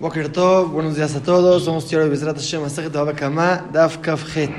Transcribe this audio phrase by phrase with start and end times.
[0.00, 1.64] Boker Tov, buenos días a todos.
[1.64, 4.50] Somos Tioro y Bezrat Hashem, Masechet Babakama, Daf Kaf Het.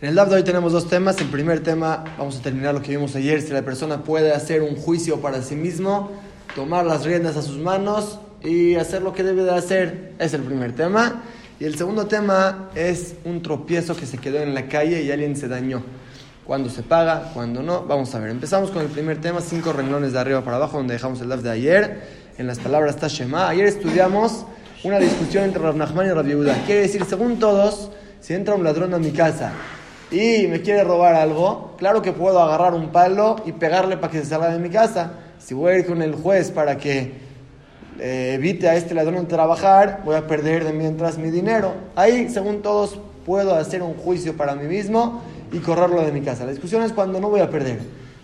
[0.00, 1.20] En el Daf de hoy tenemos dos temas.
[1.20, 4.62] El primer tema, vamos a terminar lo que vimos ayer, si la persona puede hacer
[4.62, 6.10] un juicio para sí mismo,
[6.54, 10.14] tomar las riendas a sus manos y hacer lo que debe de hacer.
[10.18, 11.22] Es el primer tema.
[11.60, 15.36] Y el segundo tema es un tropiezo que se quedó en la calle y alguien
[15.36, 15.82] se dañó.
[16.46, 17.82] Cuándo se paga, cuándo no.
[17.82, 18.30] Vamos a ver.
[18.30, 21.42] Empezamos con el primer tema, cinco renglones de arriba para abajo, donde dejamos el Daf
[21.42, 23.48] de ayer en las palabras Tashema.
[23.48, 24.44] Ayer estudiamos
[24.84, 26.54] una discusión entre Rav Nachman y Rav Yehuda.
[26.66, 27.90] Quiere decir, según todos,
[28.20, 29.52] si entra un ladrón a mi casa
[30.10, 34.18] y me quiere robar algo, claro que puedo agarrar un palo y pegarle para que
[34.18, 35.12] se salga de mi casa.
[35.38, 37.12] Si voy a ir con el juez para que
[37.98, 41.72] eh, evite a este ladrón trabajar, voy a perder de mientras mi dinero.
[41.94, 45.22] Ahí, según todos, puedo hacer un juicio para mí mismo
[45.52, 46.44] y correrlo de mi casa.
[46.44, 47.78] La discusión es cuando no voy a perder.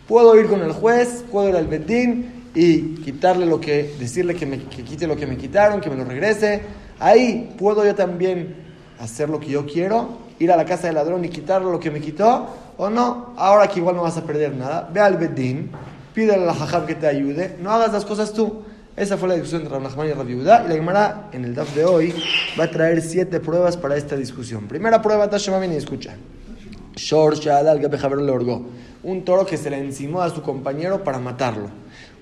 [0.07, 4.47] Puedo ir con el juez, puedo ir al betín y quitarle lo que, decirle que,
[4.47, 6.63] me, que quite lo que me quitaron, que me lo regrese.
[6.99, 8.55] Ahí puedo yo también
[8.99, 11.91] hacer lo que yo quiero, ir a la casa del ladrón y quitarle lo que
[11.91, 15.71] me quitó, o no, ahora que igual no vas a perder nada, ve al Bedín,
[16.15, 18.63] pídele a la Jajab que te ayude, no hagas las cosas tú.
[18.95, 21.87] Esa fue la discusión entre Rav y Rav y la Gemara en el DAF de
[21.87, 22.15] hoy
[22.61, 24.69] va a traer siete pruebas para esta discusión.
[24.69, 26.15] Primera prueba, Tashema viene y escucha.
[26.95, 28.67] Shor Shadal le orgó.
[29.03, 31.71] Un toro que se le encimó a su compañero para matarlo.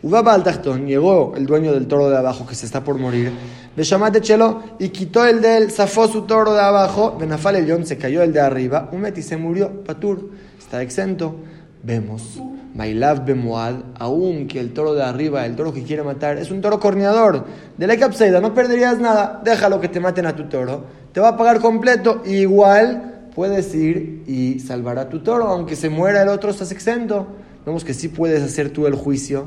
[0.03, 3.33] Ubaba al Tachtón, llegó el dueño del toro de abajo que se está por morir,
[3.77, 7.67] de Shamate Chelo, y quitó el de él, zafó su toro de abajo, Benafal el
[7.67, 11.37] león se cayó el de arriba, Umeti se murió, Patur, está exento.
[11.83, 12.41] Vemos,
[12.75, 16.63] Mailav Bemoad, aún que el toro de arriba, el toro que quiere matar, es un
[16.63, 17.45] toro corneador,
[17.77, 21.29] de la capseida, no perderías nada, déjalo que te maten a tu toro, te va
[21.29, 26.29] a pagar completo, igual puedes ir y salvar a tu toro, aunque se muera el
[26.31, 27.27] otro, estás exento.
[27.67, 29.47] Vemos que sí puedes hacer tú el juicio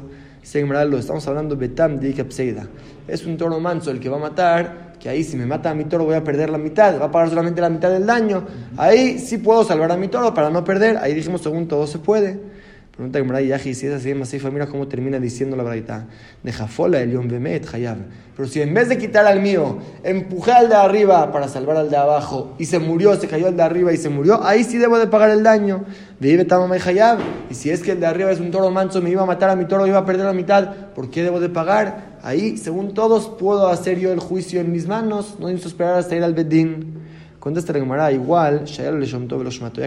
[0.89, 2.67] lo estamos hablando Betam de Ikapseida.
[3.07, 5.73] Es un toro manso el que va a matar, que ahí si me mata a
[5.73, 8.45] mi toro voy a perder la mitad, va a pagar solamente la mitad del daño.
[8.77, 10.97] Ahí sí puedo salvar a mi toro para no perder.
[10.97, 12.39] Ahí dijimos, según todo se puede.
[12.95, 16.05] Pregunta que Yaji, si es así, Masifa, mira cómo termina diciendo la verdad.
[16.43, 17.97] De Jafola, el Bemet, Hayab.
[18.35, 21.89] Pero si en vez de quitar al mío, empujé al de arriba para salvar al
[21.89, 24.77] de abajo y se murió, se cayó al de arriba y se murió, ahí sí
[24.77, 25.85] debo de pagar el daño.
[26.19, 27.17] Vive Tamama y Hayab.
[27.49, 29.49] Y si es que el de arriba es un toro manso, me iba a matar
[29.49, 32.19] a mi toro, iba a perder la mitad, ¿por qué debo de pagar?
[32.21, 36.15] Ahí, según todos, puedo hacer yo el juicio en mis manos, no necesito esperar hasta
[36.15, 37.02] ir al Bedín.
[37.43, 38.89] Contesta la Gemara, igual, ya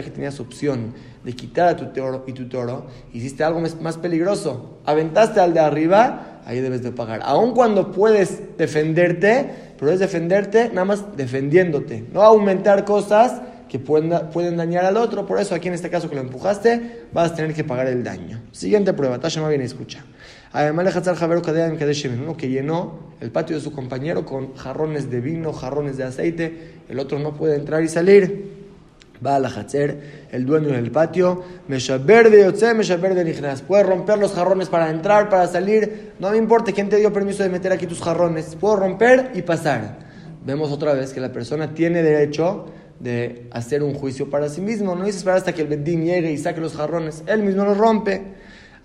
[0.03, 4.77] que tenías opción de quitar a tu toro y tu toro, hiciste algo más peligroso.
[4.85, 7.21] Aventaste al de arriba, ahí debes de pagar.
[7.23, 12.05] Aun cuando puedes defenderte, pero es defenderte nada más defendiéndote.
[12.13, 15.25] No aumentar cosas que pueden, pueden dañar al otro.
[15.25, 18.03] Por eso aquí en este caso que lo empujaste, vas a tener que pagar el
[18.03, 18.39] daño.
[18.51, 20.05] Siguiente prueba, Tasha más bien escucha.
[20.51, 26.03] Además, uno que llenó el patio de su compañero con jarrones de vino, jarrones de
[26.03, 28.57] aceite, el otro no puede entrar y salir.
[29.25, 33.63] Va a la Hatzer, el dueño del patio, Meshaber de Yotze, Meshaber de Nijnas.
[33.63, 36.11] Puede romper los jarrones para entrar, para salir.
[36.19, 38.55] No me importa quién te dio permiso de meter aquí tus jarrones.
[38.59, 39.97] Puedo romper y pasar.
[40.45, 42.67] Vemos otra vez que la persona tiene derecho
[42.99, 44.95] de hacer un juicio para sí mismo.
[44.95, 47.23] No dice esperar hasta que el Bedín llegue y saque los jarrones.
[47.25, 48.21] Él mismo los rompe.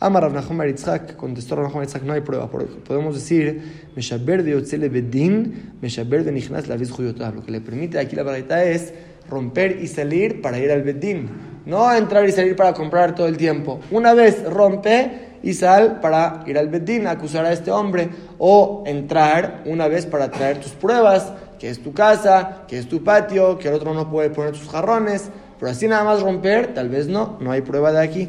[0.03, 2.51] Amar Rav contestó Rav Nachum no hay prueba.
[2.51, 8.17] Podemos decir, Meshaber de Yotzele Bedin, Meshaber de Nichnas la Lo que le permite aquí
[8.17, 8.93] la verdad es
[9.31, 11.29] romper y salir para ir al Bedín.
[11.67, 13.79] No entrar y salir para comprar todo el tiempo.
[13.93, 18.09] Una vez rompe y sal para ir al Bedín, acusar a este hombre.
[18.39, 23.05] O entrar una vez para traer tus pruebas, que es tu casa, que es tu
[23.05, 25.31] patio, que el otro no puede poner sus jarrones.
[25.61, 28.29] Pero así nada más romper, tal vez no, no hay prueba de aquí.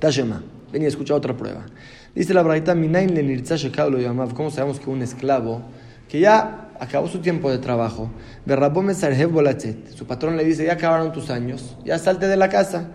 [0.00, 0.42] Tashema.
[0.74, 1.66] Ven y escucha otra prueba.
[2.16, 2.74] Dice la braita,
[4.34, 5.62] ¿Cómo sabemos que un esclavo
[6.08, 8.10] que ya acabó su tiempo de trabajo,
[9.94, 12.88] su patrón le dice, ya acabaron tus años, ya salte de la casa.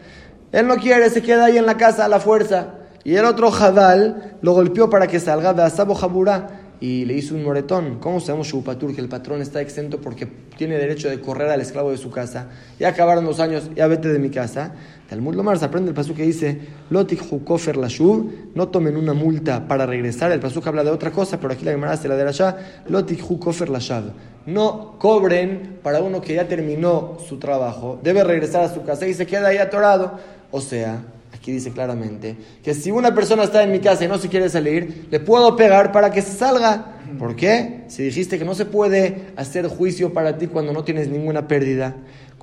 [0.51, 2.73] Él no quiere, se queda ahí en la casa a la fuerza.
[3.05, 7.33] Y el otro Jadal lo golpeó para que salga de Asabo Jabura y le hizo
[7.33, 7.99] un moretón.
[7.99, 10.27] ¿Cómo sabemos Shupatur que el patrón está exento porque
[10.57, 12.49] tiene derecho de correr al esclavo de su casa?
[12.77, 14.73] Ya acabaron los años, ya vete de mi casa.
[15.09, 16.59] Talmud Lomar se aprende el pasú que dice,
[16.91, 20.31] Lotik Hukofer Lashuv, no tomen una multa para regresar.
[20.31, 23.19] El pasú habla de otra cosa, pero aquí la Gemara se la de allá, Lotik
[23.27, 24.11] Hukofer Lashav.
[24.45, 29.15] No cobren para uno que ya terminó su trabajo, debe regresar a su casa y
[29.15, 30.19] se queda ahí atorado.
[30.51, 31.01] O sea,
[31.33, 34.47] aquí dice claramente que si una persona está en mi casa y no se quiere
[34.47, 36.97] salir, le puedo pegar para que se salga.
[37.17, 37.85] ¿Por qué?
[37.87, 41.95] Si dijiste que no se puede hacer juicio para ti cuando no tienes ninguna pérdida.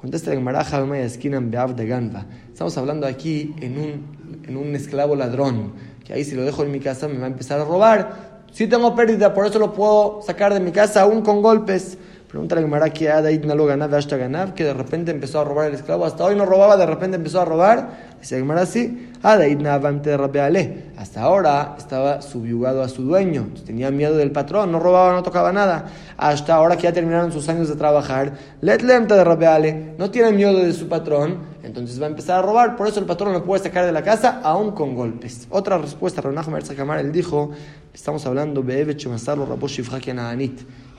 [0.07, 0.31] Contesta
[1.75, 2.27] de Ganva.
[2.53, 5.73] Estamos hablando aquí en un, en un esclavo ladrón,
[6.05, 8.45] que ahí si lo dejo en mi casa me va a empezar a robar.
[8.53, 11.99] Si tengo pérdida, por eso lo puedo sacar de mi casa aún con golpes.
[12.29, 13.05] Pregunta la Gemara que
[14.55, 16.05] que de repente empezó a robar el esclavo.
[16.05, 18.17] Hasta hoy no robaba, de repente empezó a robar.
[18.21, 19.13] Dice Gemara así,
[20.97, 23.51] Hasta ahora estaba subyugado a su dueño.
[23.65, 25.87] Tenía miedo del patrón, no robaba, no tocaba nada.
[26.17, 30.59] Hasta ahora que ya terminaron sus años de trabajar, let de Rabeale, no tiene miedo
[30.59, 32.75] de su patrón, entonces va a empezar a robar.
[32.75, 35.47] Por eso el patrón lo puede sacar de la casa aún con golpes.
[35.51, 37.53] Otra respuesta, Ronaj Merzakamar, él dijo,
[37.95, 39.85] estamos hablando, Beebe Chumasarlo Raboshi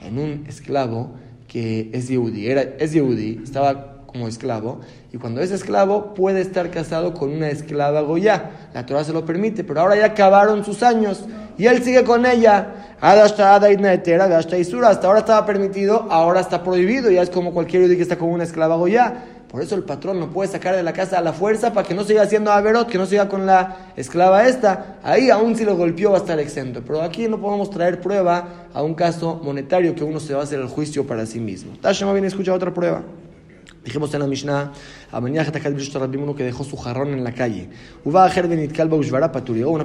[0.02, 1.12] en un esclavo
[1.46, 2.48] que es Yehudi.
[2.48, 4.80] Era, es Yehudi, estaba como esclavo,
[5.12, 8.50] y cuando es esclavo puede estar casado con una esclava Goya.
[8.74, 11.26] La Torah se lo permite, pero ahora ya acabaron sus años
[11.58, 12.96] y él sigue con ella.
[13.00, 13.26] Hasta
[15.06, 18.44] ahora estaba permitido, ahora está prohibido, ya es como cualquier Yehudi que está con una
[18.44, 19.24] esclava Goya.
[19.50, 21.94] Por eso el patrón no puede sacar de la casa a la fuerza para que
[21.94, 24.98] no siga haciendo averot, que no siga con la esclava esta.
[25.02, 26.82] Ahí aún si lo golpeó va a estar exento.
[26.86, 30.42] Pero aquí no podemos traer prueba a un caso monetario que uno se va a
[30.42, 31.78] hacer el juicio para sí mismo.
[31.80, 33.02] Tashema viene a escuchar otra prueba.
[33.84, 34.72] Dijimos en la Mishnah,
[35.12, 37.70] uno que dejó su jarrón en la calle.
[38.04, 38.28] Una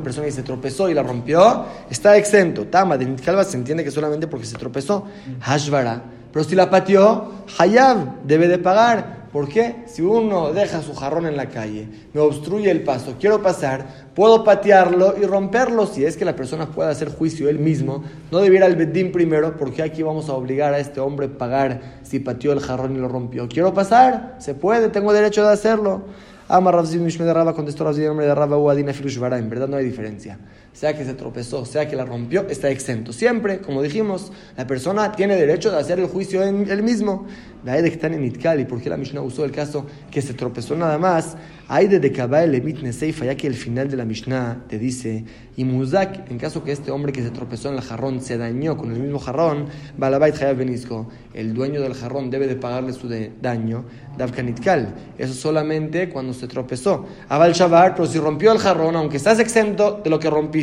[0.04, 2.66] persona que se tropezó y la rompió, está exento.
[2.68, 5.06] Tama de Nitkalba se entiende que solamente porque se tropezó.
[5.40, 6.04] Hashvara.
[6.34, 9.13] Pero si la pateó, Hayab debe de pagar.
[9.34, 9.78] ¿Por qué?
[9.88, 14.44] Si uno deja su jarrón en la calle, me obstruye el paso, quiero pasar, puedo
[14.44, 15.88] patearlo y romperlo.
[15.88, 19.58] Si es que la persona puede hacer juicio él mismo, no debiera el bedín primero,
[19.58, 23.00] porque aquí vamos a obligar a este hombre a pagar si pateó el jarrón y
[23.00, 23.48] lo rompió.
[23.48, 26.04] Quiero pasar, se puede, tengo derecho de hacerlo.
[26.48, 30.38] Ama Mishme de Raba contestó nombre de Raba Uadina En verdad no hay diferencia.
[30.74, 33.14] Sea que se tropezó, sea que la rompió, está exento.
[33.14, 37.28] Siempre, como dijimos, la persona tiene derecho de hacer el juicio en él mismo.
[37.64, 40.76] La de que están en Itkali, porque la Mishnah usó el caso que se tropezó
[40.76, 41.38] nada más.
[41.70, 45.24] Hay de el Emit Neseifa, ya que el final de la Mishnah te dice,
[45.56, 48.76] y Muzak, en caso que este hombre que se tropezó en el jarrón se dañó
[48.76, 49.68] con el mismo jarrón,
[49.98, 53.08] Balabait Hayab Benizko, el dueño del jarrón debe de pagarle su
[53.42, 53.86] daño,
[54.18, 54.94] Davkanitkal.
[55.18, 57.06] Eso solamente cuando se tropezó.
[57.30, 60.63] Abal Shabar, pero si rompió el jarrón, aunque estás exento de lo que rompiste,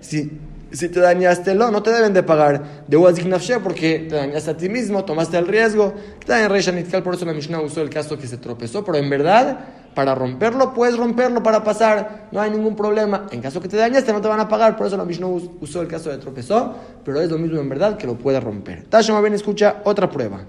[0.00, 0.30] si
[0.72, 4.56] si te dañaste, lo, no te deben de pagar de Nafshe porque te dañaste a
[4.56, 5.92] ti mismo, tomaste el riesgo.
[6.24, 9.58] Por eso la Mishnah usó el caso que se tropezó, pero en verdad,
[9.94, 13.26] para romperlo, puedes romperlo para pasar, no hay ningún problema.
[13.32, 15.82] En caso que te dañaste, no te van a pagar, por eso la Mishnah usó
[15.82, 18.84] el caso de tropezó, pero es lo mismo en verdad que lo puede romper.
[18.84, 20.44] Tashma bien escucha otra prueba.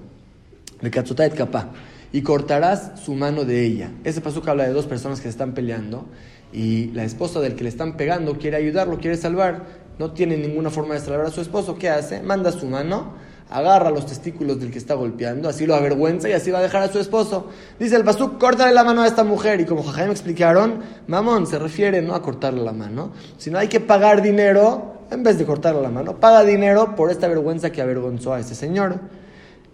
[0.81, 1.69] De Katsutait Kapá.
[2.13, 3.89] Y cortarás su mano de ella.
[4.03, 6.05] Ese paso que habla de dos personas que se están peleando
[6.53, 10.71] y la esposa del que le están pegando quiere ayudarlo, quiere salvar no tiene ninguna
[10.71, 12.23] forma de salvar a su esposo, ¿qué hace?
[12.23, 13.13] Manda su mano,
[13.51, 16.81] agarra los testículos del que está golpeando, así lo avergüenza y así va a dejar
[16.81, 17.49] a su esposo.
[17.79, 19.61] Dice el pasuk, córtale la mano a esta mujer.
[19.61, 23.67] Y como Jajaim me explicaron, mamón, se refiere no a cortarle la mano, sino hay
[23.67, 26.19] que pagar dinero en vez de cortarle la mano.
[26.19, 28.99] Paga dinero por esta vergüenza que avergonzó a ese señor.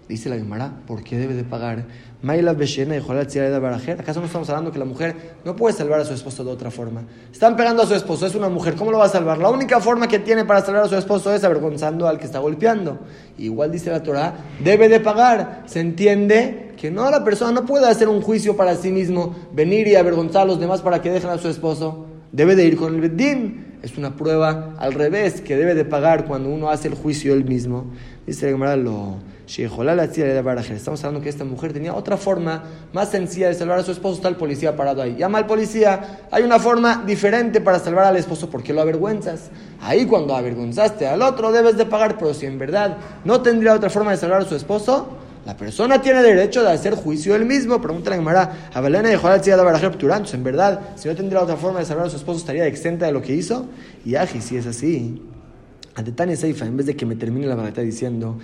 [0.07, 1.85] Dice la Gemara, ¿por qué debe de pagar?
[2.23, 6.71] ¿Acaso no estamos hablando que la mujer no puede salvar a su esposo de otra
[6.71, 7.03] forma?
[7.29, 9.37] Están pegando a su esposo, es una mujer, ¿cómo lo va a salvar?
[9.37, 12.39] La única forma que tiene para salvar a su esposo es avergonzando al que está
[12.39, 12.99] golpeando.
[13.37, 14.33] Igual dice la Torah,
[14.63, 15.63] debe de pagar.
[15.65, 19.89] Se entiende que no la persona no puede hacer un juicio para sí mismo, venir
[19.89, 22.05] y avergonzar a los demás para que dejen a su esposo.
[22.31, 23.77] Debe de ir con el bedín.
[23.83, 27.45] Es una prueba al revés que debe de pagar cuando uno hace el juicio él
[27.45, 27.91] mismo.
[28.25, 29.17] Dice la Gemara, lo
[29.47, 34.15] Estamos hablando que esta mujer tenía otra forma más sencilla de salvar a su esposo.
[34.17, 35.15] Está el policía parado ahí.
[35.15, 36.19] Llama al policía.
[36.31, 39.49] Hay una forma diferente para salvar al esposo porque lo avergüenzas.
[39.81, 42.17] Ahí cuando avergonzaste al otro debes de pagar.
[42.17, 45.07] Pero si en verdad no tendría otra forma de salvar a su esposo,
[45.45, 47.81] la persona tiene derecho de hacer juicio él mismo.
[47.81, 48.69] Pregunta la Gemara.
[48.75, 53.05] Entonces, en verdad, si no tendría otra forma de salvar a su esposo, estaría exenta
[53.05, 53.65] de lo que hizo.
[54.03, 55.21] Y aji, si es así.
[55.97, 58.37] Ante Tania Seifa, en vez de que me termine la barata diciendo,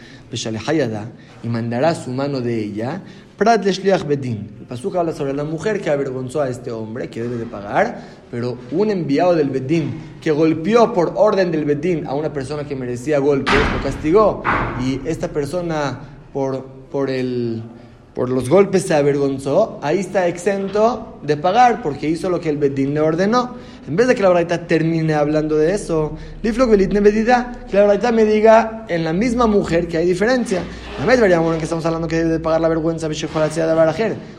[1.44, 3.04] y mandará su mano de ella,
[3.38, 4.50] Prat Bedin.
[4.60, 8.02] El Pasuk habla sobre la mujer que avergonzó a este hombre, que debe de pagar,
[8.32, 12.76] pero un enviado del Bedín que golpeó por orden del Bedín a una persona que
[12.76, 14.42] merecía golpes, lo castigó.
[14.84, 16.00] Y esta persona,
[16.34, 17.62] por, por el
[18.14, 22.58] por los golpes se avergonzó, ahí está exento de pagar porque hizo lo que el
[22.58, 23.56] Bedín le ordenó.
[23.86, 26.14] En vez de que la Braita termine hablando de eso,
[27.70, 30.62] que la Braita me diga en la misma mujer que hay diferencia.
[31.58, 33.10] que estamos hablando que debe de pagar la vergüenza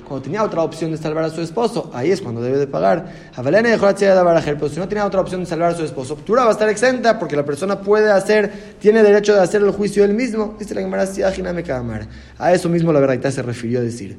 [0.07, 3.07] cuando tenía otra opción de salvar a su esposo, ahí es cuando debe de pagar.
[3.37, 6.53] De pero si no tenía otra opción de salvar a su esposo, Ptura va a
[6.53, 10.57] estar exenta porque la persona puede hacer, tiene derecho de hacer el juicio él mismo.
[10.59, 12.09] Dice la Gemara,
[12.39, 14.19] a eso mismo la verdad se refirió a decir.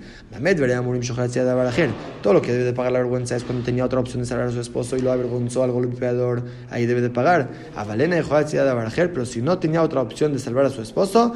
[2.22, 4.48] Todo lo que debe de pagar la vergüenza es cuando tenía otra opción de salvar
[4.48, 7.50] a su esposo y lo avergonzó al golpeador, ahí debe de pagar.
[7.76, 10.82] Avalena dejó la de Barajer, pero si no tenía otra opción de salvar a su
[10.82, 11.34] esposo,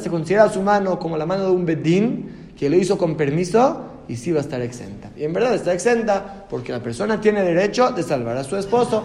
[0.00, 3.84] se considera su mano como la mano de un bedín que lo hizo con permiso
[4.08, 5.10] y sí va a estar exenta.
[5.16, 9.04] Y en verdad está exenta porque la persona tiene derecho de salvar a su esposo.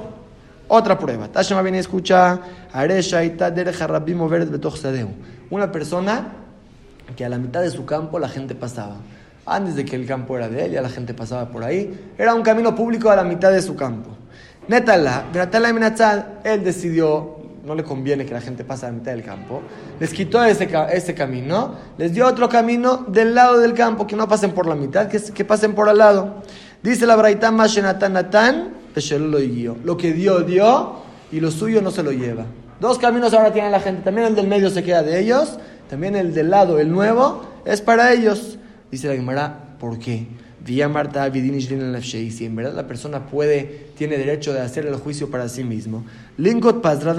[0.68, 1.28] Otra prueba.
[1.28, 2.40] Tashema viene escucha
[5.50, 6.34] Una persona
[7.16, 8.96] que a la mitad de su campo la gente pasaba.
[9.46, 12.14] Antes de que el campo era de él, ya la gente pasaba por ahí.
[12.18, 14.12] Era un camino público a la mitad de su campo.
[14.68, 15.26] Netala,
[16.44, 19.62] él decidió no le conviene que la gente pase a la mitad del campo,
[20.00, 24.28] les quitó ese, ese camino, les dio otro camino del lado del campo, que no
[24.28, 26.44] pasen por la mitad, que, pasen por al lado.
[26.82, 28.74] Dice la Braitán Mashenatan Natan,
[29.84, 30.96] lo que dio, dio,
[31.32, 32.46] y lo suyo no se lo lleva.
[32.80, 35.58] Dos caminos ahora tiene la gente, también el del medio se queda de ellos,
[35.90, 38.58] también el del lado, el nuevo, es para ellos.
[38.90, 40.28] Dice la Gemara, ¿por qué?
[40.64, 45.50] Vía Marta si en verdad la persona puede, tiene derecho de hacer el juicio para
[45.50, 46.06] sí mismo.
[46.38, 47.16] Linkot Pazra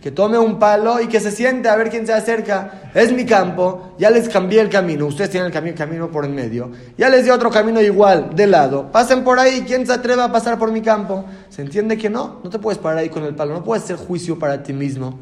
[0.00, 2.90] que tome un palo y que se siente a ver quién se acerca.
[2.94, 6.34] Es mi campo, ya les cambié el camino, ustedes tienen el camino, camino por en
[6.34, 8.92] medio, ya les di otro camino igual, de lado.
[8.92, 11.24] Pasen por ahí, ¿quién se atreva a pasar por mi campo?
[11.48, 12.40] ¿Se entiende que no?
[12.44, 15.18] No te puedes parar ahí con el palo, no puedes hacer juicio para ti mismo.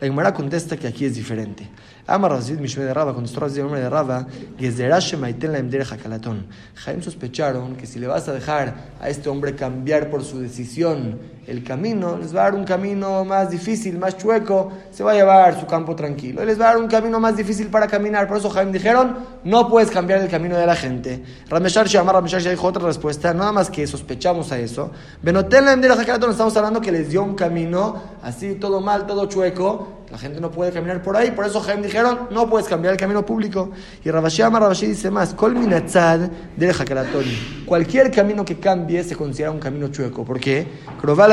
[0.00, 1.68] La Gemara contesta que aquí es diferente.
[2.06, 4.26] Amar Razid Mishme de Raba, contestó Razid nombre de Raba,
[5.48, 6.46] la Emdere Hakalaton.
[6.74, 11.18] Jaim sospecharon que si le vas a dejar a este hombre cambiar por su decisión
[11.46, 15.14] el camino, les va a dar un camino más difícil, más chueco, se va a
[15.14, 16.42] llevar su campo tranquilo.
[16.42, 18.26] Y les va a dar un camino más difícil para caminar.
[18.26, 21.22] Por eso Jaim dijeron, no puedes cambiar el camino de la gente.
[21.48, 24.90] Rameshar Shamar Rameshar dijo otra respuesta, nada más que sospechamos a eso.
[25.22, 30.04] Benotel Emdere Hakalaton, estamos hablando que les dio un camino así, todo mal, todo chueco
[30.14, 33.00] la gente no puede caminar por ahí, por eso Jaime dijeron, no puedes cambiar el
[33.00, 33.70] camino público.
[34.04, 36.72] Y Rabashi Amar Rabashi dice más, Kol del
[37.66, 40.24] Cualquier camino que cambie se considera un camino chueco.
[40.24, 40.68] ¿Por qué?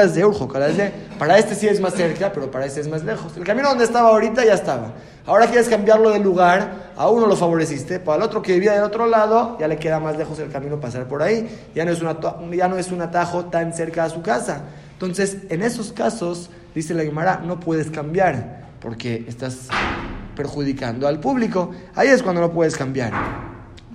[0.07, 3.37] De Urjo, para este sí es más cerca, pero para este es más lejos.
[3.37, 4.93] El camino donde estaba ahorita ya estaba.
[5.25, 8.83] Ahora quieres cambiarlo de lugar, a uno lo favoreciste, para el otro que vivía del
[8.83, 11.47] otro lado, ya le queda más lejos el camino pasar por ahí.
[11.75, 12.17] Ya no es, una,
[12.51, 14.63] ya no es un atajo tan cerca a su casa.
[14.93, 19.67] Entonces, en esos casos, dice la Guimara, no puedes cambiar porque estás
[20.35, 21.71] perjudicando al público.
[21.93, 23.13] Ahí es cuando no puedes cambiar.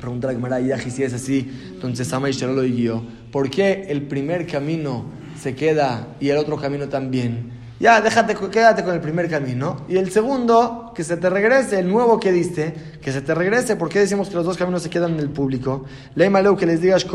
[0.01, 3.03] Pregunta la Gemara, y si es así, entonces Sama lo guió.
[3.33, 5.07] ¿Por qué el primer camino
[5.41, 7.53] se queda y el otro camino también?
[7.79, 9.85] Ya, déjate, quédate con el primer camino.
[9.87, 13.77] Y el segundo, que se te regrese, el nuevo que diste, que se te regrese.
[13.77, 15.85] ¿Por qué decimos que los dos caminos se quedan en el público?
[16.15, 17.07] Ley Maleu que les digas,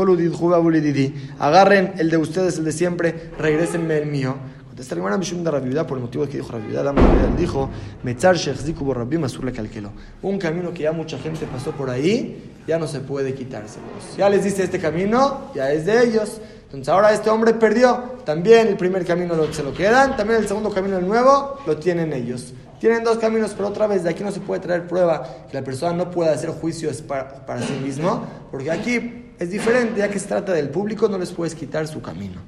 [1.40, 4.36] agarren el de ustedes, el de siempre, regresenme el mío.
[4.78, 6.92] Esta hermana Mishum de por el motivo que dijo Rabiudad,
[7.38, 7.70] dijo,
[8.02, 9.92] Metzar Shechziku Rabim Azur le calquelo.
[10.22, 13.84] Un camino que ya mucha gente pasó por ahí, ya no se puede quitárselo.
[14.18, 16.40] Ya les dice este camino, ya es de ellos.
[16.72, 18.14] Entonces ahora este hombre perdió.
[18.24, 22.14] También el primer camino se lo quedan, también el segundo camino, el nuevo, lo tienen
[22.14, 22.54] ellos.
[22.80, 25.62] Tienen dos caminos, pero otra vez de aquí no se puede traer prueba que la
[25.62, 30.18] persona no pueda hacer juicios para, para sí mismo, porque aquí es diferente, ya que
[30.18, 32.40] se trata del público, no les puedes quitar su camino.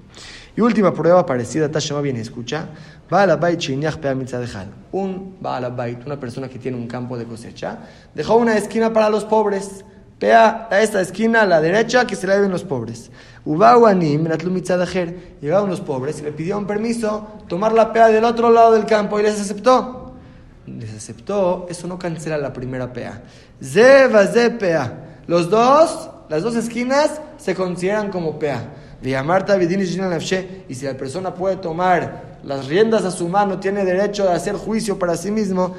[0.56, 2.68] Y última prueba parecida, Tashema bien escucha.
[4.92, 7.80] Un Baalabait, una persona que tiene un campo de cosecha,
[8.14, 9.84] dejó una esquina para los pobres.
[10.18, 13.10] Pea a esta esquina a la derecha que se la deben los pobres.
[15.40, 19.20] Llegaron los pobres y le pidieron permiso tomar la pea del otro lado del campo
[19.20, 20.14] y les aceptó.
[20.66, 23.22] Les aceptó, eso no cancela la primera pea.
[23.62, 25.20] Zeva ze pea.
[25.26, 28.72] Los dos, las dos esquinas se consideran como pea.
[30.68, 34.54] Y si la persona puede tomar las riendas a su mano, tiene derecho a hacer
[34.54, 35.74] juicio para sí mismo,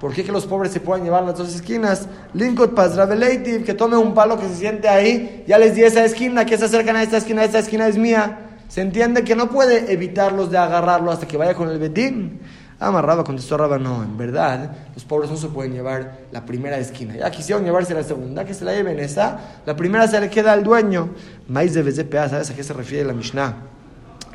[0.00, 2.08] ¿Por qué que los pobres se puedan llevar las dos esquinas?
[2.34, 6.44] Linkot Pazraveleitiv, que tome un palo que se siente ahí, ya les di esa esquina,
[6.44, 8.38] que se acercan a esta esquina, esta esquina es mía.
[8.68, 12.40] Se entiende que no puede evitarlos de agarrarlo hasta que vaya con el bedín.
[12.88, 17.16] Amarraba, contestó Raba, no, en verdad, los pobres no se pueden llevar la primera esquina.
[17.16, 19.38] Ya quisieron llevarse la segunda, que se la lleven esa.
[19.64, 21.10] La primera se le queda al dueño.
[21.48, 23.54] Mais de PA, ¿sabes a qué se refiere la Mishnah?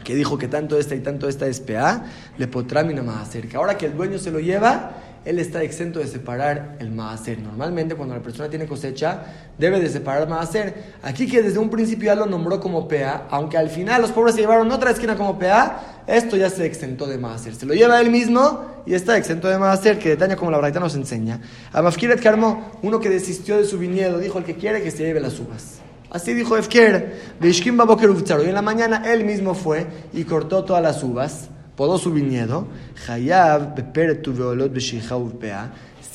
[0.07, 2.05] Que dijo que tanto esta y tanto esta es PA,
[2.37, 3.57] le potramina más cerca.
[3.57, 4.91] Ahora que el dueño se lo lleva,
[5.25, 7.39] él está exento de separar el maaser.
[7.39, 9.23] Normalmente cuando la persona tiene cosecha,
[9.57, 10.93] debe de separar maaser.
[11.03, 14.35] Aquí que desde un principio ya lo nombró como PA, aunque al final los pobres
[14.35, 17.53] se llevaron otra esquina como PA, esto ya se exentó de maaser.
[17.53, 20.79] Se lo lleva él mismo y está exento de Maaser, que daña como la braita
[20.79, 21.41] nos enseña.
[21.73, 25.03] A Mafkiret Karmo, uno que desistió de su viñedo, dijo el que quiere que se
[25.03, 25.81] lleve las uvas.
[26.09, 31.49] Así dijo Efker, y en la mañana él mismo fue y cortó todas las uvas,
[31.75, 32.67] podó su viñedo,
[33.07, 33.75] Hayab,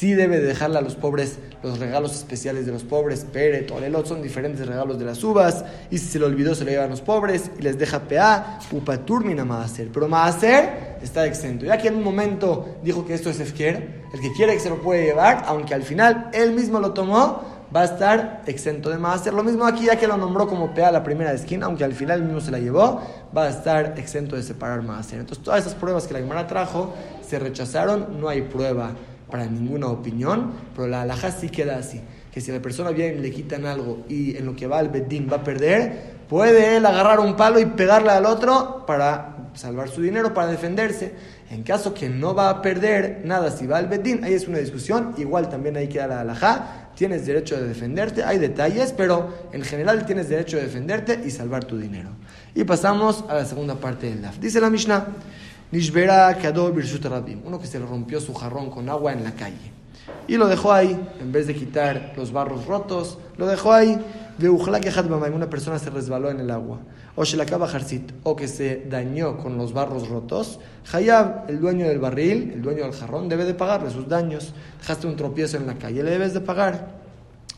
[0.03, 4.05] sí debe dejarle a los pobres los regalos especiales de los pobres, Peret o Lelot,
[4.07, 7.01] son diferentes regalos de las uvas, y si se le olvidó se lo llevan los
[7.01, 9.91] pobres, y les deja PA, Upaturmina Maaser.
[9.93, 11.67] Pero Maaser está exento.
[11.67, 14.71] Ya que en un momento dijo que esto es Efker, el que quiere que se
[14.71, 18.99] lo puede llevar, aunque al final él mismo lo tomó, va a estar exento de
[18.99, 19.33] Maaser.
[19.33, 22.23] Lo mismo aquí, ya que lo nombró como PA la primera esquina, aunque al final
[22.23, 23.00] mismo se la llevó,
[23.37, 25.21] va a estar exento de separar Maaser.
[25.21, 26.95] Entonces todas esas pruebas que la Gemara trajo
[27.26, 28.93] se rechazaron, no hay prueba
[29.31, 33.21] para ninguna opinión, pero la alhaja sí queda así, que si la persona viene y
[33.21, 36.85] le quitan algo y en lo que va al bedín va a perder, puede él
[36.85, 41.14] agarrar un palo y pegarle al otro para salvar su dinero, para defenderse.
[41.50, 44.59] En caso que no va a perder nada si va al bedín, ahí es una
[44.59, 49.63] discusión, igual también ahí queda la alhaja, tienes derecho de defenderte, hay detalles, pero en
[49.63, 52.11] general tienes derecho de defenderte y salvar tu dinero.
[52.55, 54.39] Y pasamos a la segunda parte del DAF.
[54.39, 55.07] Dice la Mishnah,
[55.71, 59.33] Nishbera Kador Birshut Rabim, uno que se le rompió su jarrón con agua en la
[59.33, 59.73] calle.
[60.29, 63.99] Y lo dejó ahí, en vez de quitar los barros rotos, lo dejó ahí.
[64.39, 66.81] De una persona se resbaló en el agua.
[67.14, 70.61] O Shelakaba Harsit, o que se dañó con los barros rotos.
[70.92, 74.54] Hayab, el dueño del barril, el dueño del jarrón, debe de pagarle sus daños.
[74.81, 77.02] Dejaste un tropiezo en la calle, le debes de pagar.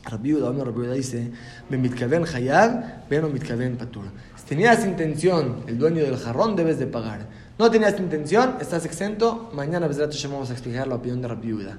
[0.03, 1.31] Rabiuda, Rabiuda dice,
[1.69, 4.05] Mitkaven Hayab, Beno Mitkaven Patur.
[4.35, 7.25] Si tenías intención, el dueño del jarrón, debes de pagar.
[7.57, 9.49] No tenías intención, estás exento.
[9.53, 11.77] Mañana vamos a explicar la opinión de Rabiuda.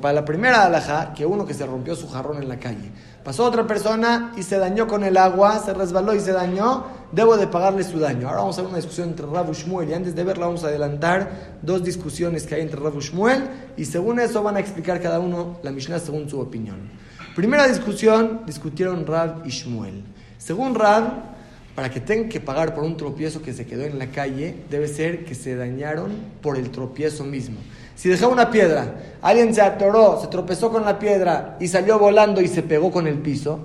[0.00, 2.90] Para la primera alhaja, que uno que se rompió su jarrón en la calle,
[3.24, 7.36] pasó otra persona y se dañó con el agua, se resbaló y se dañó, debo
[7.36, 8.28] de pagarle su daño.
[8.28, 10.64] Ahora vamos a ver una discusión entre Rav y Shmuel y antes de verla vamos
[10.64, 14.60] a adelantar dos discusiones que hay entre Rav y Shmuel y según eso van a
[14.60, 16.90] explicar cada uno la Mishnah según su opinión.
[17.34, 20.04] Primera discusión, discutieron Rav y Shmuel.
[20.38, 21.32] Según Rav,
[21.74, 24.88] para que tengan que pagar por un tropiezo que se quedó en la calle, debe
[24.88, 27.58] ser que se dañaron por el tropiezo mismo.
[28.02, 32.40] Si dejé una piedra, alguien se atoró, se tropezó con la piedra y salió volando
[32.40, 33.60] y se pegó con el piso,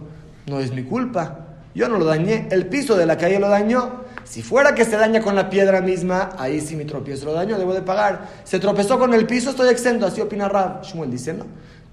[0.45, 1.39] no es mi culpa.
[1.73, 4.03] Yo no lo dañé, el piso de la calle lo dañó.
[4.25, 7.57] Si fuera que se daña con la piedra misma, ahí sí mi tropiezo lo daño,
[7.57, 8.29] debo de pagar.
[8.43, 10.83] Se tropezó con el piso, estoy exento, así opina Rab.
[10.83, 11.47] Shmuel dice, no.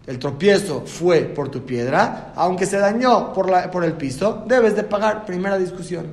[0.06, 4.76] El tropiezo fue por tu piedra, aunque se dañó por, la, por el piso, debes
[4.76, 5.24] de pagar.
[5.24, 6.08] Primera discusión.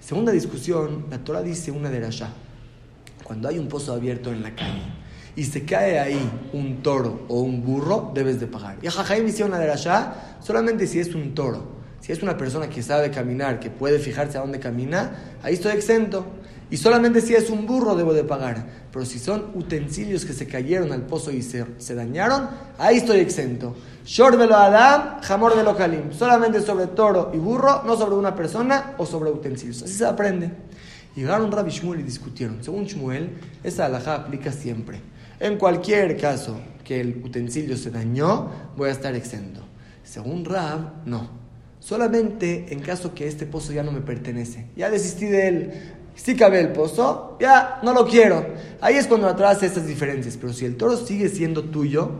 [0.00, 2.30] Segunda discusión, la Torah dice una de allá.
[3.22, 5.05] Cuando hay un pozo abierto en la calle
[5.36, 8.78] y se cae ahí un toro o un burro, debes de pagar.
[8.82, 11.76] Y Jajaim dice una de allá solamente si es un toro.
[12.00, 15.72] Si es una persona que sabe caminar, que puede fijarse a dónde camina, ahí estoy
[15.72, 16.24] exento.
[16.70, 18.64] Y solamente si es un burro debo de pagar.
[18.92, 23.18] Pero si son utensilios que se cayeron al pozo y se, se dañaron, ahí estoy
[23.18, 23.76] exento.
[24.04, 26.12] Shor velo Adam, jamor velo Kalim.
[26.12, 29.82] Solamente sobre toro y burro, no sobre una persona o sobre utensilios.
[29.82, 30.50] Así se aprende.
[31.14, 32.62] Llegaron Rabbi Shmuel y discutieron.
[32.62, 33.30] Según Shmuel,
[33.64, 35.00] esa alhaja aplica siempre.
[35.40, 39.60] En cualquier caso que el utensilio se dañó, voy a estar exento.
[40.04, 41.28] Según Rab, no.
[41.80, 44.66] Solamente en caso que este pozo ya no me pertenece.
[44.76, 45.72] Ya desistí de él
[46.16, 48.44] si cabe el pozo, ya no lo quiero.
[48.80, 50.38] Ahí es cuando atrás estas diferencias.
[50.38, 52.10] Pero si el toro sigue siendo tuyo,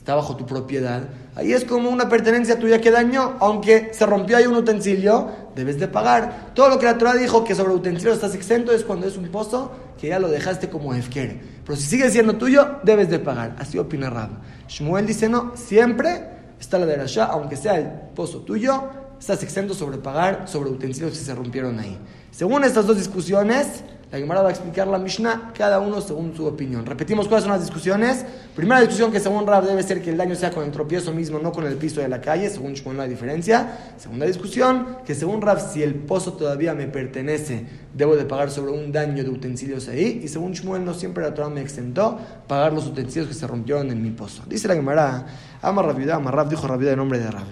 [0.00, 4.38] está bajo tu propiedad, ahí es como una pertenencia tuya que dañó, aunque se rompió
[4.38, 6.52] ahí un utensilio, debes de pagar.
[6.54, 9.28] Todo lo que la Torah dijo que sobre utensilio estás exento es cuando es un
[9.28, 11.38] pozo que ya lo dejaste como efker.
[11.66, 13.56] Pero si sigue siendo tuyo, debes de pagar.
[13.58, 14.30] Así opina Rab.
[14.68, 18.84] Shmuel dice no, siempre está la de Rasha, aunque sea el pozo tuyo,
[19.20, 21.98] estás exento sobre pagar sobre utensilios que se rompieron ahí.
[22.30, 26.44] Según estas dos discusiones, la Gemara va a explicar la Mishnah, cada uno según su
[26.44, 26.84] opinión.
[26.84, 28.26] Repetimos cuáles son las discusiones.
[28.56, 31.38] Primera discusión que según Rab debe ser que el daño sea con el tropiezo mismo,
[31.38, 33.94] no con el piso de la calle, según Shmuel no hay diferencia.
[33.98, 38.72] Segunda discusión, que según Rab, si el pozo todavía me pertenece, debo de pagar sobre
[38.72, 40.22] un daño de utensilios ahí.
[40.24, 42.18] Y según Shmuel, no siempre la Torah me exentó
[42.48, 44.42] pagar los utensilios que se rompieron en mi pozo.
[44.48, 45.24] Dice la Gemara,
[45.62, 47.46] ama Rabida, ama Rab, dijo Rabida en nombre de Rab.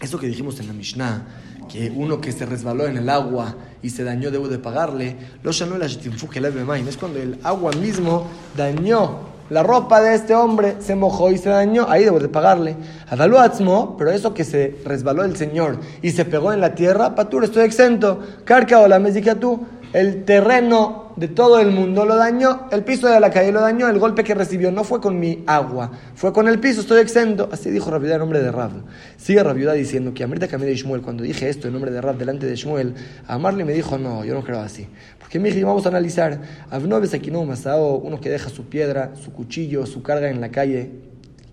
[0.00, 1.26] Eso que dijimos en la Mishnah,
[1.68, 5.52] que uno que se resbaló en el agua y se dañó debo de pagarle, lo
[6.88, 8.26] es cuando el agua mismo
[8.56, 12.76] dañó la ropa de este hombre, se mojó y se dañó, ahí debo de pagarle.
[13.08, 17.14] Adalu atzmo, pero eso que se resbaló el Señor y se pegó en la tierra,
[17.14, 18.20] patur, estoy exento.
[18.44, 18.98] Carca o la
[19.38, 23.60] tú, el terreno de todo el mundo lo dañó, el piso de la calle lo
[23.60, 27.00] dañó, el golpe que recibió no fue con mi agua, fue con el piso, estoy
[27.00, 27.48] exento.
[27.50, 28.72] Así dijo Rabiudá en nombre de Rab.
[29.16, 32.18] Sigue Rabiudá diciendo que Amrita Camila de Shmuel, cuando dije esto en nombre de Rab
[32.18, 32.94] delante de Shmuel,
[33.26, 34.86] a Marley me dijo, no, yo no creo así.
[35.18, 39.12] Porque me dije, vamos a analizar, Avnobes aquí no, Masao, uno que deja su piedra,
[39.16, 40.90] su cuchillo, su carga en la calle,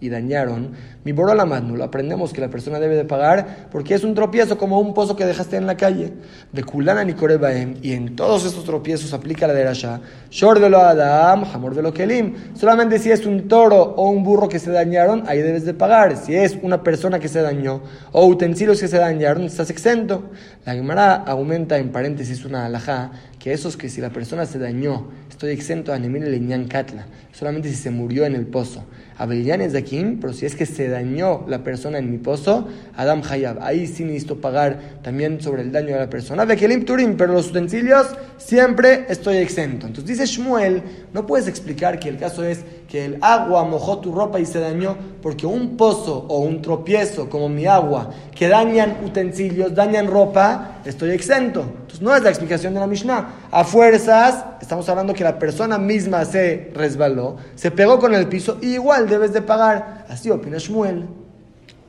[0.04, 0.72] y dañaron,
[1.06, 4.82] mi borola lo aprendemos que la persona debe de pagar porque es un tropiezo como
[4.82, 6.12] un pozo que dejaste en la calle.
[6.52, 10.02] De kulana ni korebaem, y en todos estos tropiezos aplica la de Rasha.
[10.30, 12.34] Shor de lo Adam, hamor de lo Kelim.
[12.54, 16.18] Solamente si es un toro o un burro que se dañaron, ahí debes de pagar.
[16.18, 20.32] Si es una persona que se dañó o utensilios que se dañaron, estás exento.
[20.66, 23.12] La Gemara aumenta en paréntesis una alajá
[23.43, 27.67] que esos que si la persona se dañó, estoy exento a Nemir Leñán Katla, solamente
[27.67, 28.86] si se murió en el pozo.
[29.17, 32.69] Abellán es de aquí, pero si es que se dañó la persona en mi pozo,
[32.95, 33.62] Adam Hayab.
[33.62, 36.45] Ahí sí necesito pagar también sobre el daño de la persona.
[36.45, 39.88] Bekelim Turim, pero los utensilios siempre estoy exento.
[39.88, 44.13] Entonces dice Shmuel, no puedes explicar que el caso es que el agua mojó tu
[44.13, 48.97] ropa y se dañó, porque un pozo o un tropiezo como mi agua, que dañan
[49.03, 51.62] utensilios, dañan ropa, estoy exento.
[51.62, 53.47] Entonces no es la explicación de la Mishnah.
[53.49, 58.60] A fuerzas, estamos hablando que la persona misma se resbaló, se pegó con el piso
[58.62, 60.06] igual debes de pagar.
[60.08, 61.08] Así opina Shmuel.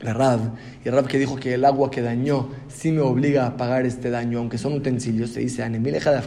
[0.01, 0.39] La Rab,
[0.83, 4.09] y Rab que dijo que el agua que dañó sí me obliga a pagar este
[4.09, 6.25] daño, aunque son utensilios, se dice Anemileja de.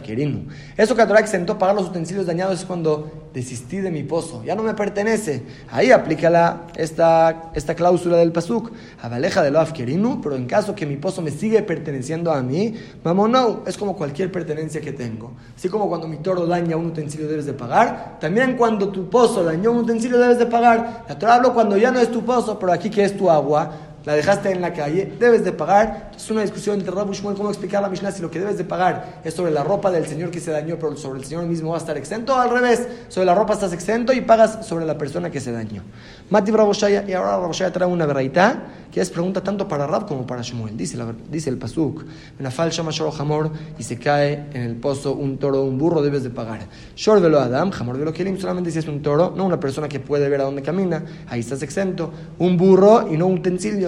[0.77, 4.55] Eso que Torah exentó pagar los utensilios dañados es cuando desistí de mi pozo, ya
[4.55, 5.43] no me pertenece.
[5.71, 10.85] Ahí aplica esta, esta cláusula del Pasuk, Abaleja de lo Afkerinu, pero en caso que
[10.85, 15.33] mi pozo me sigue perteneciendo a mí, no, es como cualquier pertenencia que tengo.
[15.55, 19.43] Así como cuando mi toro daña un utensilio debes de pagar, también cuando tu pozo
[19.43, 21.05] dañó un utensilio debes de pagar.
[21.07, 23.88] La Torah hablo cuando ya no es tu pozo, pero aquí que es tu agua
[24.05, 26.11] la dejaste en la calle, debes de pagar.
[26.15, 28.63] Es una discusión entre Rabu Shmuel, cómo explicar la Mishnah si lo que debes de
[28.63, 31.69] pagar es sobre la ropa del señor que se dañó, pero sobre el señor mismo
[31.71, 34.97] va a estar exento, al revés, sobre la ropa estás exento y pagas sobre la
[34.97, 35.83] persona que se dañó.
[36.29, 40.25] Mati Raboshaya, y ahora Raboshaya trae una verraita que es pregunta tanto para Rab como
[40.25, 40.75] para Shmuel.
[40.75, 40.97] Dice,
[41.29, 42.03] dice el Pasuk,
[42.39, 46.01] una falsa mayor jamor y se cae en el pozo un toro o un burro,
[46.01, 46.61] debes de pagar.
[46.95, 49.99] Shor velo Adam, jamor velo Kelim, solamente si es un toro, no una persona que
[49.99, 52.11] puede ver a dónde camina, ahí estás exento.
[52.39, 53.27] Un burro y no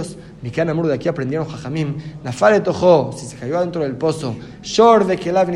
[0.02, 0.18] utensilios.
[0.42, 1.98] Mikan Amur de aquí aprendieron Jajamim.
[2.24, 4.36] Nafale Tojo, si se cayó adentro del pozo.
[4.64, 5.50] Shor de Kelav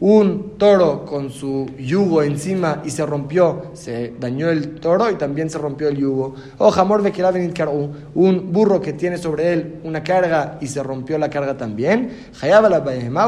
[0.00, 5.50] un toro con su yugo encima y se rompió, se dañó el toro y también
[5.50, 6.34] se rompió el yugo.
[6.58, 7.36] O Jamor de Kelav
[8.14, 12.10] un burro que tiene sobre él una carga y se rompió la carga también.
[12.40, 12.82] Hayaba la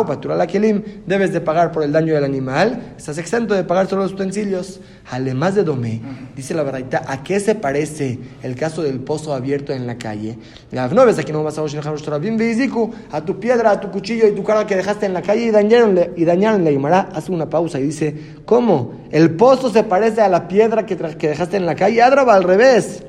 [0.06, 2.94] Patura la Kelim, debes de pagar por el daño del animal.
[2.96, 4.80] Estás exento de pagar solo los utensilios.
[5.10, 6.00] Además de Domé,
[6.36, 10.38] dice la verdad, ¿a qué se parece el caso del pozo abierto en la calle?
[11.18, 11.58] aquí no vas
[13.10, 15.50] a tu piedra, a tu cuchillo y tu carga que dejaste en la calle y
[15.50, 17.08] dañaron, y dañaron la Guimara.
[17.14, 18.94] Hace una pausa y dice, ¿cómo?
[19.10, 22.00] El pozo se parece a la piedra que, que dejaste en la calle.
[22.02, 23.04] Adraba al revés.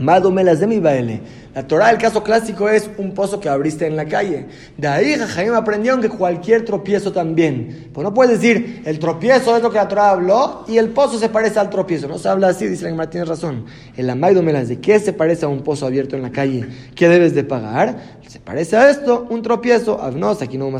[0.00, 1.20] Madomelas de mi baile.
[1.54, 4.46] La Torah, el caso clásico es un pozo que abriste en la calle.
[4.76, 7.88] De ahí Jaime aprendieron que cualquier tropiezo también.
[7.92, 11.18] Pues no puedes decir, el tropiezo es lo que la Torah habló y el pozo
[11.18, 12.06] se parece al tropiezo.
[12.06, 13.64] No se habla así, dice la Gemara, tienes razón.
[13.96, 16.66] El Amaido me las de qué se parece a un pozo abierto en la calle,
[16.94, 18.20] ¿qué debes de pagar?
[18.28, 20.00] Se parece a esto, un tropiezo.
[20.00, 20.70] Avnos, aquí no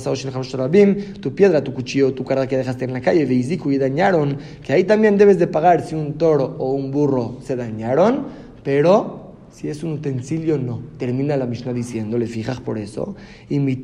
[1.20, 4.72] tu piedra, tu cuchillo, tu carga que dejaste en la calle, veiziku y dañaron, que
[4.72, 8.26] ahí también debes de pagar si un toro o un burro se dañaron,
[8.62, 10.80] pero si es un utensilio, no.
[10.96, 13.16] Termina la Mishnah diciéndole, fijas por eso.
[13.48, 13.82] Y mi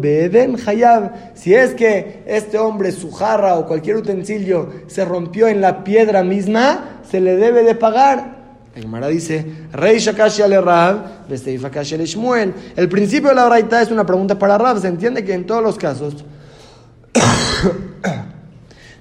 [0.00, 1.12] beeden hayab.
[1.34, 6.22] Si es que este hombre, su jarra o cualquier utensilio se rompió en la piedra
[6.22, 8.38] misma, se le debe de pagar.
[8.74, 12.54] La Gemara dice, Rey Shakashi ale Rab, le Shmuel.
[12.76, 14.80] El principio de la braita es una pregunta para Rab.
[14.80, 16.24] Se entiende que en todos los casos,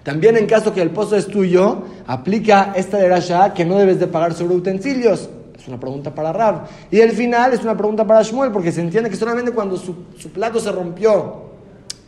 [0.03, 3.99] también en caso que el pozo es tuyo, aplica esta de Rasha que no debes
[3.99, 5.29] de pagar sobre utensilios.
[5.57, 6.67] Es una pregunta para Rab.
[6.89, 9.95] Y el final es una pregunta para Shmuel, porque se entiende que solamente cuando su,
[10.17, 11.49] su plato se rompió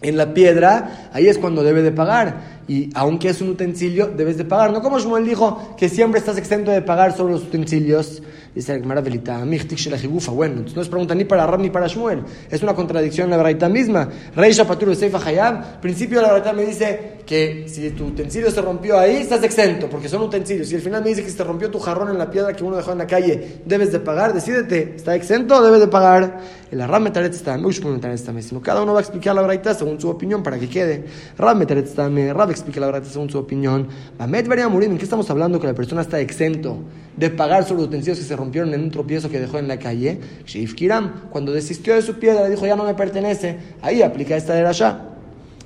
[0.01, 2.60] en la piedra, ahí es cuando debe de pagar.
[2.71, 4.71] Y aunque es un utensilio, debes de pagar.
[4.71, 8.23] No como Shmuel dijo que siempre estás exento de pagar sobre los utensilios.
[8.55, 12.23] Dice la Gemara Bueno, entonces no es pregunta ni para Rab ni para Shmuel.
[12.49, 14.07] Es una contradicción en la verdad misma.
[14.37, 15.81] Rey Shapaturu Seifa Hayab.
[15.81, 19.89] Principio de la verdad me dice que si tu utensilio se rompió ahí, estás exento,
[19.89, 20.71] porque son utensilios.
[20.71, 22.63] Y al final me dice que si te rompió tu jarrón en la piedra que
[22.63, 24.33] uno dejó en la calle, debes de pagar.
[24.33, 26.39] Decídete, ¿está exento o debes de pagar?
[26.71, 29.99] El Ram Metaret está, Shmuel Metaret está, cada uno va a explicar la verdad según
[29.99, 31.05] su opinión para que quede.
[31.37, 33.87] Rab Metaret está, Rab explica la verdad según su opinión.
[34.17, 35.59] Mamet ¿en qué estamos hablando?
[35.59, 36.77] Que la persona está exento
[37.17, 39.77] de pagar sobre los utensilios que se rompieron en un tropiezo que dejó en la
[39.77, 40.19] calle.
[40.45, 43.57] Sheif Kiram, cuando desistió de su piedra, dijo, ya no me pertenece.
[43.81, 45.07] Ahí aplica esta de allá.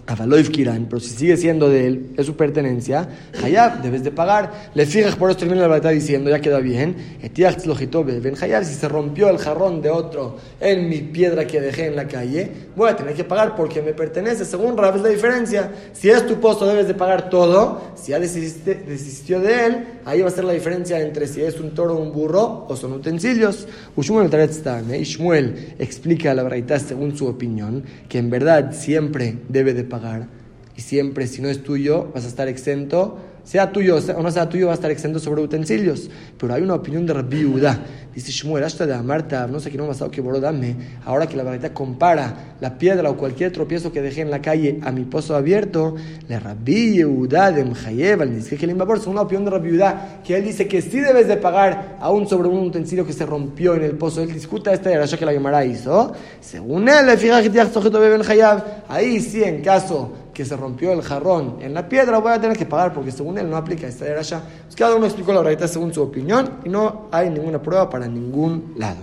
[0.08, 3.10] Avaloif Kiran, pero si sigue siendo de él, es su pertenencia,
[3.44, 4.70] Hayab, debes de pagar.
[4.76, 6.96] Le fijas, por eso termina la verdad diciendo, ya queda bien,
[8.22, 11.96] Ben Hayab, si se rompió el jarrón de otro en mi piedra que dejé en
[11.96, 14.46] la calle, voy a tener que pagar porque me pertenece.
[14.46, 15.72] Según Rab es la diferencia.
[15.94, 17.82] Si es tu pozo, debes de pagar todo.
[17.96, 21.72] Si ya desistió de él, ahí va a ser la diferencia entre si es un
[21.74, 23.68] toro o un burro o son utensilios.
[23.96, 24.30] Ushmuel
[25.00, 29.95] Ishmuel explica la verdad según su opinión, que en verdad siempre debe de pagar
[30.76, 34.50] y siempre, si no es tuyo, vas a estar exento sea tuyo o no sea
[34.50, 36.10] tuyo, va a estar exento sobre utensilios.
[36.38, 37.80] Pero hay una opinión de Rabbi Uda.
[38.14, 40.76] Dice Shmuel, hasta de Marta, no sé qué no pasado que dame.
[41.06, 44.80] Ahora que la verdad compara la piedra o cualquier tropiezo que dejé en la calle
[44.84, 45.96] a mi pozo abierto,
[46.28, 48.32] le Rabbi Uda de Mjayev, al
[49.00, 49.80] según una opinión de Rabbi
[50.24, 53.76] que él dice que sí debes de pagar aún sobre un utensilio que se rompió
[53.76, 54.22] en el pozo.
[54.22, 56.14] Él discuta esta de que la Gemara hizo.
[56.42, 57.06] Según él,
[58.88, 62.58] ahí sí, en caso que se rompió el jarrón en la piedra, voy a tener
[62.58, 64.44] que pagar porque según él no aplica esta era ya.
[64.66, 68.06] Pues cada uno explicó la verdad según su opinión y no hay ninguna prueba para
[68.06, 68.98] ningún lado.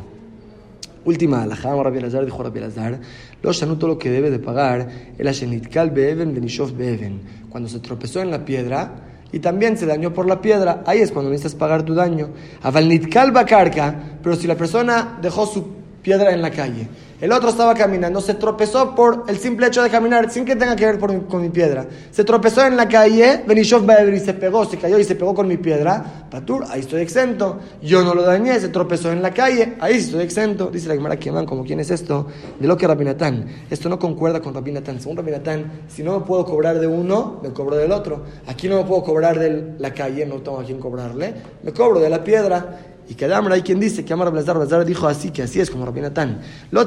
[1.06, 3.00] Última alajá, Rabbi Elazar dijo Rabbi Elazar,
[3.40, 7.22] lo shanuto lo que debe de pagar el ashenitkal beeben benishov beeben.
[7.48, 8.92] Cuando se tropezó en la piedra
[9.32, 12.28] y también se dañó por la piedra, ahí es cuando necesitas pagar tu daño.
[12.60, 15.66] Avalnitkal bakarka, pero si la persona dejó su
[16.02, 16.88] piedra en la calle
[17.22, 20.74] el otro estaba caminando, se tropezó por el simple hecho de caminar, sin que tenga
[20.74, 21.86] que ver con mi piedra.
[22.10, 25.46] Se tropezó en la calle, Benishov y se pegó, se cayó y se pegó con
[25.46, 26.26] mi piedra.
[26.28, 27.60] Patur, ahí estoy exento.
[27.80, 30.66] Yo no lo dañé, se tropezó en la calle, ahí estoy exento.
[30.66, 32.26] Dice la Gemara Kieman, como quién es esto,
[32.58, 33.46] de lo que Rabinatán.
[33.70, 35.00] Esto no concuerda con Rabinatán.
[35.00, 38.24] Según Rabinatán, si no me puedo cobrar de uno, me cobro del otro.
[38.48, 42.00] Aquí no me puedo cobrar de la calle, no tengo a quién cobrarle, me cobro
[42.00, 42.88] de la piedra.
[43.08, 45.70] Y que Adamra hay quien dice que Amar Blazar, Blazar dijo así, que así es
[45.70, 46.40] como Rabbi Natán.
[46.70, 46.86] No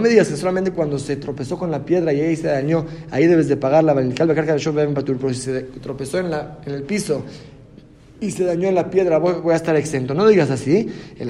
[0.00, 3.26] me digas que solamente cuando se tropezó con la piedra y ahí se dañó, ahí
[3.26, 4.60] debes de pagar la carga de
[4.94, 7.22] Pero si se tropezó en, la, en el piso
[8.22, 10.14] y se dañó en la piedra, voy, a estar exento.
[10.14, 10.88] No digas así.
[11.18, 11.28] El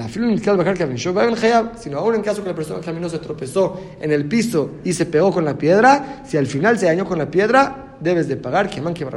[1.75, 4.93] sino aún en caso que la persona que caminó se tropezó en el piso y
[4.93, 8.37] se pegó con la piedra, si al final se dañó con la piedra, debes de
[8.37, 8.69] pagar.
[8.69, 9.07] Que man que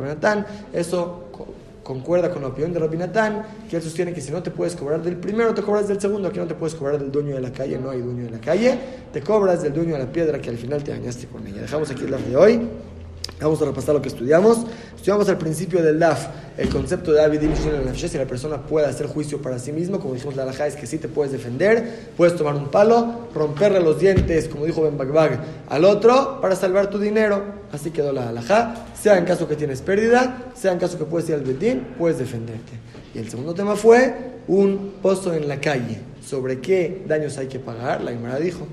[0.73, 1.26] Eso
[1.87, 2.99] concuerda con la opinión de Rabbi
[3.71, 6.27] que él sostiene que si no te puedes cobrar del primero, te cobras del segundo,
[6.27, 8.41] aquí no te puedes cobrar del dueño de la calle, no hay dueño de la
[8.41, 8.77] calle,
[9.13, 11.61] te cobras del dueño de la piedra que al final te dañaste con ella.
[11.61, 12.69] Dejamos aquí el de hoy.
[13.41, 14.59] Vamos a repasar lo que estudiamos.
[14.95, 17.43] Estudiamos al principio del DAF el concepto de David
[17.85, 20.75] la si la persona puede hacer juicio para sí mismo, como dijimos la alajá, es
[20.75, 24.97] que sí te puedes defender, puedes tomar un palo, romperle los dientes, como dijo Ben
[24.97, 27.43] Bagbag, al otro para salvar tu dinero.
[27.73, 28.87] Así quedó la alajá.
[28.99, 32.19] Sea en caso que tienes pérdida, sea en caso que puedes ir al bedín, puedes
[32.19, 32.73] defenderte.
[33.15, 34.15] Y el segundo tema fue
[34.49, 36.01] un pozo en la calle.
[36.25, 38.03] ¿Sobre qué daños hay que pagar?
[38.03, 38.67] La Imara dijo.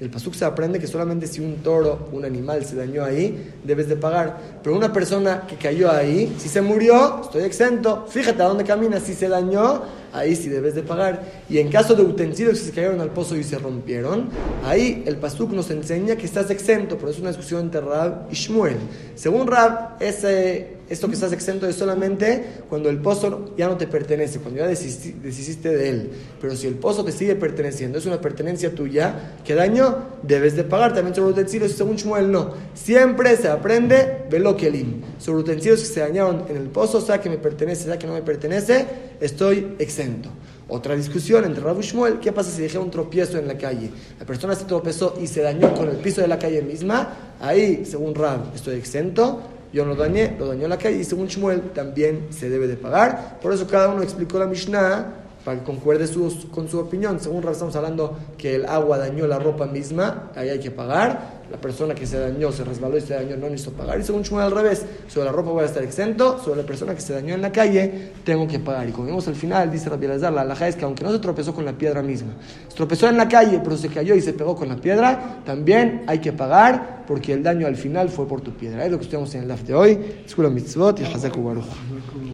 [0.00, 3.86] El pasuk se aprende que solamente si un toro, un animal se dañó ahí, debes
[3.86, 4.60] de pagar.
[4.62, 8.06] Pero una persona que cayó ahí, si se murió, estoy exento.
[8.08, 8.98] Fíjate a dónde camina.
[8.98, 9.82] Si se dañó,
[10.14, 11.22] ahí sí debes de pagar.
[11.50, 14.30] Y en caso de utensilios que se cayeron al pozo y se rompieron,
[14.64, 16.96] ahí el pasuk nos enseña que estás exento.
[16.96, 18.76] Pero es una discusión entre Rab y Shmuel.
[19.16, 23.86] Según Rab, ese esto que estás exento es solamente cuando el pozo ya no te
[23.86, 26.10] pertenece, cuando ya desististe de él.
[26.40, 29.98] Pero si el pozo te sigue perteneciendo, es una pertenencia tuya, ¿qué daño?
[30.24, 31.70] Debes de pagar también sobre utensilios.
[31.72, 32.54] Según Shmuel, no.
[32.74, 35.00] Siempre se aprende velo kelim.
[35.18, 38.14] Sobre utensilios que se dañaron en el pozo, sea que me pertenece, sea que no
[38.14, 38.84] me pertenece,
[39.20, 40.28] estoy exento.
[40.66, 43.90] Otra discusión entre Rabu y Shmuel, ¿qué pasa si dejé un tropiezo en la calle?
[44.18, 47.84] La persona se tropezó y se dañó con el piso de la calle misma, ahí,
[47.84, 49.40] según Rab, estoy exento
[49.72, 52.76] yo no lo dañé, lo dañó la calle y según Shmuel también se debe de
[52.76, 53.38] pagar.
[53.40, 56.06] Por eso cada uno explicó la Mishnah para que concuerde
[56.50, 57.20] con su opinión.
[57.20, 61.40] Según Rab estamos hablando que el agua dañó la ropa misma, ahí hay que pagar.
[61.50, 63.98] La persona que se dañó, se resbaló y se dañó, no necesito pagar.
[63.98, 66.94] Y según Shmuel al revés, sobre la ropa voy a estar exento, sobre la persona
[66.94, 68.88] que se dañó en la calle, tengo que pagar.
[68.88, 71.18] Y como vimos al final, dice Rabbi Elazar, la alhaja es que aunque no se
[71.18, 72.34] tropezó con la piedra misma,
[72.68, 76.04] se tropezó en la calle, pero se cayó y se pegó con la piedra, también
[76.06, 78.84] hay que pagar porque el daño al final fue por tu piedra.
[78.84, 79.98] Es lo que estudiamos en el DAF de hoy.
[80.24, 81.64] Escuela Mitzvot y Hazaku Baruch.